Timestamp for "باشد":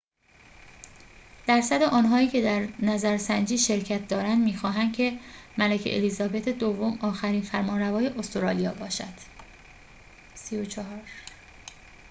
8.73-9.13